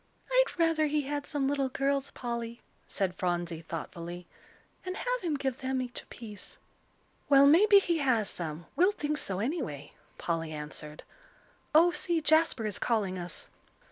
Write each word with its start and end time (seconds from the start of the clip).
"I'd 0.31 0.57
rather 0.57 0.87
he 0.87 1.01
had 1.03 1.27
some 1.27 1.47
little 1.47 1.69
girls, 1.69 2.09
Polly," 2.09 2.59
said 2.87 3.13
Phronsie, 3.13 3.61
thoughtfully, 3.61 4.25
"and 4.83 4.97
have 4.97 5.21
him 5.21 5.35
give 5.35 5.59
them 5.59 5.79
each 5.79 6.01
a 6.01 6.07
piece." 6.07 6.57
"Well, 7.29 7.45
maybe 7.45 7.77
he 7.77 7.99
has 7.99 8.27
some; 8.27 8.65
we'll 8.75 8.93
think 8.93 9.19
so, 9.19 9.37
anyway," 9.39 9.93
Polly 10.17 10.53
answered. 10.53 11.03
"Oh, 11.75 11.91
see, 11.91 12.19
Jasper 12.19 12.65
is 12.65 12.79
calling 12.79 13.19
us." 13.19 13.49